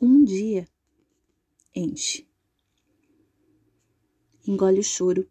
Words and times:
um 0.00 0.24
dia 0.24 0.68
enche. 1.74 2.28
Engole 4.46 4.80
o 4.80 4.84
choro. 4.84 5.28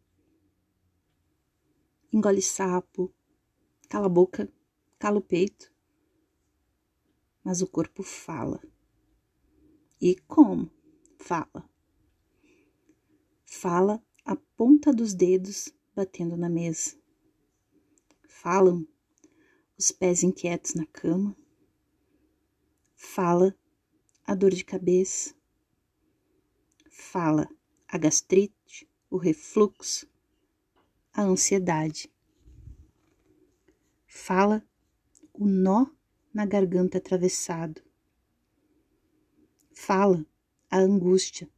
Engole 2.11 2.41
sapo. 2.41 3.13
Cala 3.89 4.07
a 4.07 4.09
boca, 4.09 4.51
cala 4.99 5.19
o 5.19 5.21
peito. 5.21 5.73
Mas 7.43 7.61
o 7.61 7.67
corpo 7.67 8.03
fala. 8.03 8.61
E 10.01 10.15
como 10.27 10.69
fala? 11.17 11.69
Fala 13.45 14.03
a 14.25 14.35
ponta 14.35 14.91
dos 14.93 15.13
dedos 15.13 15.73
batendo 15.95 16.35
na 16.35 16.49
mesa. 16.49 16.99
Falam 18.27 18.85
os 19.77 19.91
pés 19.91 20.21
inquietos 20.21 20.73
na 20.73 20.85
cama. 20.85 21.35
Fala 22.95 23.57
a 24.27 24.35
dor 24.35 24.51
de 24.51 24.65
cabeça. 24.65 25.33
Fala 26.91 27.47
a 27.87 27.97
gastrite, 27.97 28.87
o 29.09 29.15
refluxo, 29.15 30.05
a 31.13 31.21
ansiedade. 31.21 32.13
Fala 34.05 34.61
o 35.33 35.47
nó 35.47 35.89
na 36.33 36.45
garganta 36.45 36.97
atravessado. 36.97 37.81
Fala 39.73 40.25
a 40.69 40.77
angústia. 40.77 41.49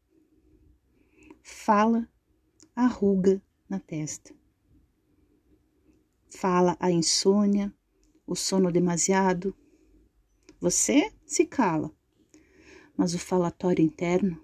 Fala 1.41 2.07
a 2.75 2.85
ruga 2.85 3.41
na 3.67 3.79
testa. 3.79 4.31
Fala 6.29 6.77
a 6.79 6.91
insônia, 6.91 7.73
o 8.27 8.35
sono 8.35 8.71
demasiado. 8.71 9.55
Você 10.61 11.11
se 11.25 11.45
cala, 11.45 11.91
mas 12.99 13.13
o 13.13 13.17
falatório 13.17 13.81
interno 13.81 14.37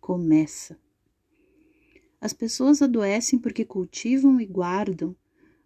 começa. 0.00 0.76
As 2.20 2.32
pessoas 2.32 2.82
adoecem 2.82 3.38
porque 3.38 3.64
cultivam 3.64 4.40
e 4.40 4.44
guardam 4.44 5.14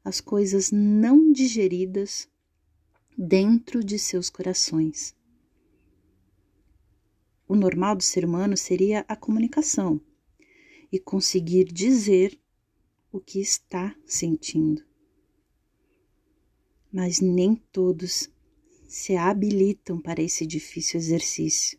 as 0.05 0.21
coisas 0.21 0.71
não 0.71 1.33
digeridas 1.33 2.29
dentro 3.17 3.83
de 3.83 3.99
seus 3.99 4.29
corações. 4.29 5.17
O 7.49 7.57
normal 7.57 7.97
do 7.97 8.03
ser 8.03 8.23
humano 8.23 8.55
seria 8.55 9.03
a 9.09 9.17
comunicação 9.17 9.99
e 10.93 10.99
conseguir 10.99 11.73
dizer 11.73 12.39
o 13.11 13.19
que 13.19 13.41
está 13.41 13.97
sentindo. 14.05 14.85
Mas 16.93 17.19
nem 17.19 17.55
todos 17.73 18.29
se 18.89 19.15
habilitam 19.17 20.01
para 20.01 20.23
esse 20.23 20.47
difícil 20.47 20.99
exercício. 20.99 21.79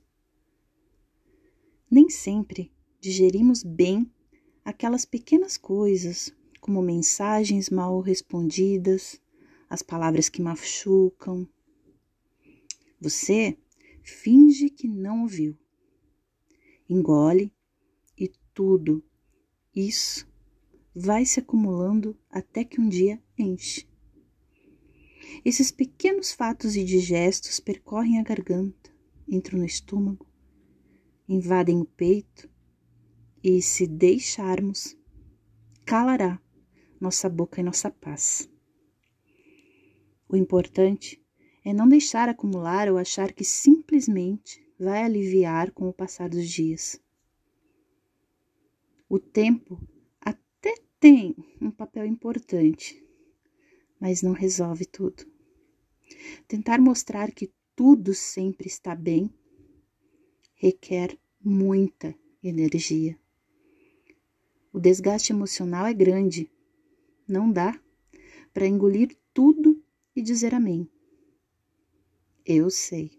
Nem 1.90 2.08
sempre 2.08 2.72
digerimos 3.02 3.64
bem 3.64 4.10
aquelas 4.64 5.06
pequenas 5.06 5.58
coisas, 5.58 6.32
como 6.62 6.84
mensagens 6.84 7.68
mal 7.72 8.00
respondidas, 8.00 9.20
as 9.68 9.82
palavras 9.82 10.30
que 10.30 10.40
machucam. 10.40 11.50
Você 13.02 13.58
finge 14.04 14.70
que 14.70 14.88
não 14.88 15.24
ouviu. 15.24 15.58
Engole 16.88 17.52
e 18.16 18.32
tudo 18.54 19.04
isso 19.76 20.28
vai 20.94 21.26
se 21.26 21.40
acumulando 21.40 22.16
até 22.30 22.64
que 22.64 22.80
um 22.80 22.88
dia 22.88 23.20
enche. 23.36 23.89
Esses 25.44 25.72
pequenos 25.72 26.32
fatos 26.32 26.76
e 26.76 26.84
digestos 26.84 27.60
percorrem 27.60 28.20
a 28.20 28.24
garganta, 28.24 28.92
entram 29.28 29.60
no 29.60 29.66
estômago, 29.66 30.26
invadem 31.28 31.80
o 31.80 31.86
peito 31.86 32.50
e, 33.44 33.62
se 33.62 33.88
deixarmos, 33.88 34.98
calará 35.86 36.42
nossa 37.00 37.30
boca 37.30 37.62
e 37.62 37.64
nossa 37.64 37.90
paz. 37.90 38.50
O 40.28 40.36
importante 40.36 41.22
é 41.64 41.74
não 41.74 41.88
deixar 41.88 42.30
acumular 42.30 42.90
ou 42.90 42.98
achar 42.98 43.32
que 43.32 43.44
simplesmente 43.44 44.64
vai 44.80 45.04
aliviar 45.04 45.72
com 45.72 45.90
o 45.90 45.94
passar 45.94 46.30
dos 46.30 46.48
dias. 46.48 47.02
O 49.08 49.18
tempo 49.18 49.82
até 50.22 50.76
tem 51.00 51.36
um 51.62 51.72
papel 51.72 52.06
importante, 52.06 52.99
mas 54.00 54.22
não 54.22 54.32
resolve 54.32 54.86
tudo. 54.86 55.26
Tentar 56.48 56.80
mostrar 56.80 57.32
que 57.32 57.52
tudo 57.76 58.14
sempre 58.14 58.68
está 58.68 58.96
bem 58.96 59.34
requer 60.56 61.18
muita 61.44 62.14
energia. 62.44 63.18
O 64.72 64.80
desgaste 64.80 65.32
emocional 65.32 65.86
é 65.86 65.94
grande. 65.94 66.52
Não 67.28 67.52
dá 67.52 67.80
para 68.54 68.68
engolir 68.68 69.16
tudo 69.34 69.82
e 70.16 70.22
dizer 70.22 70.54
amém. 70.54 70.90
Eu 72.46 72.70
sei. 72.70 73.12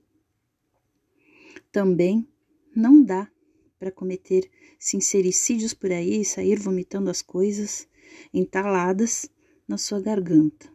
Também 1.73 2.29
não 2.75 3.03
dá 3.03 3.31
para 3.79 3.91
cometer 3.91 4.51
sincericídios 4.79 5.73
por 5.73 5.91
aí 5.91 6.21
e 6.21 6.25
sair 6.25 6.59
vomitando 6.59 7.09
as 7.09 7.23
coisas 7.23 7.89
entaladas 8.35 9.31
na 9.70 9.78
sua 9.78 10.00
garganta. 10.00 10.69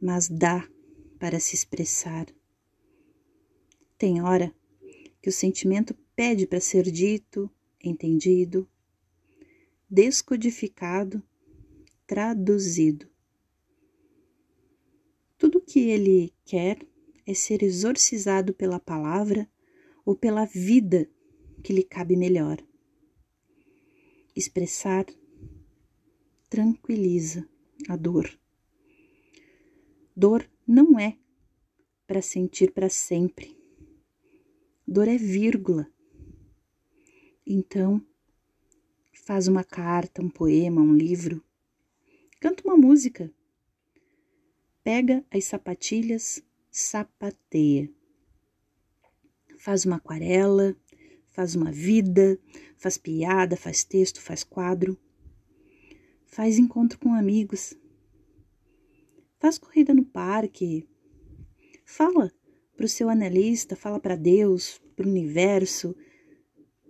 Mas 0.00 0.28
dá 0.28 0.68
para 1.20 1.38
se 1.38 1.54
expressar. 1.54 2.26
Tem 3.96 4.20
hora 4.20 4.52
que 5.22 5.28
o 5.28 5.32
sentimento 5.32 5.94
pede 6.16 6.48
para 6.48 6.58
ser 6.58 6.90
dito, 6.90 7.48
entendido, 7.80 8.68
descodificado, 9.88 11.22
traduzido. 12.08 13.08
Tudo 15.38 15.60
que 15.60 15.78
ele 15.78 16.34
quer 16.44 16.84
é 17.24 17.34
ser 17.34 17.62
exorcizado 17.62 18.52
pela 18.52 18.80
palavra 18.80 19.48
ou 20.04 20.16
pela 20.16 20.44
vida 20.44 21.08
que 21.62 21.72
lhe 21.72 21.84
cabe 21.84 22.16
melhor. 22.16 22.58
Expressar 24.34 25.06
tranquiliza 26.56 27.46
a 27.86 27.96
dor. 27.96 28.30
Dor 30.16 30.48
não 30.66 30.98
é 30.98 31.18
para 32.06 32.22
sentir 32.22 32.72
para 32.72 32.88
sempre. 32.88 33.54
Dor 34.88 35.06
é 35.06 35.18
vírgula. 35.18 35.86
Então, 37.46 38.00
faz 39.12 39.48
uma 39.48 39.62
carta, 39.62 40.22
um 40.22 40.30
poema, 40.30 40.80
um 40.80 40.94
livro, 40.94 41.44
canta 42.40 42.62
uma 42.64 42.74
música, 42.74 43.30
pega 44.82 45.22
as 45.30 45.44
sapatilhas, 45.44 46.42
sapateia, 46.70 47.92
faz 49.58 49.84
uma 49.84 49.96
aquarela, 49.96 50.74
faz 51.26 51.54
uma 51.54 51.70
vida, 51.70 52.40
faz 52.78 52.96
piada, 52.96 53.58
faz 53.58 53.84
texto, 53.84 54.22
faz 54.22 54.42
quadro 54.42 54.98
faz 56.26 56.58
encontro 56.58 56.98
com 56.98 57.14
amigos, 57.14 57.74
faz 59.38 59.58
corrida 59.58 59.94
no 59.94 60.04
parque, 60.04 60.86
fala 61.84 62.30
para 62.76 62.84
o 62.84 62.88
seu 62.88 63.08
analista, 63.08 63.74
fala 63.74 63.98
para 63.98 64.16
Deus, 64.16 64.80
para 64.94 65.06
o 65.06 65.10
universo, 65.10 65.96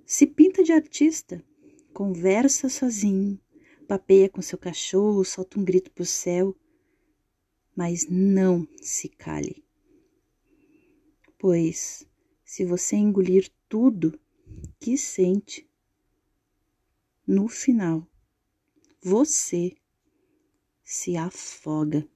se 0.05 0.27
pinta 0.27 0.63
de 0.63 0.73
artista, 0.73 1.45
conversa 1.93 2.69
sozinho, 2.69 3.41
papeia 3.87 4.29
com 4.29 4.43
seu 4.43 4.59
cachorro, 4.59 5.25
solta 5.25 5.59
um 5.59 5.65
grito 5.65 5.91
pro 5.93 6.05
céu, 6.05 6.57
mas 7.75 8.07
não 8.09 8.67
se 8.81 9.09
cale. 9.09 9.65
Pois, 11.39 12.07
se 12.45 12.65
você 12.65 12.97
engolir 12.97 13.51
tudo 13.69 14.19
que 14.81 14.97
sente, 14.97 15.69
no 17.27 17.49
final 17.49 18.09
você 19.03 19.77
se 20.85 21.17
afoga. 21.17 22.07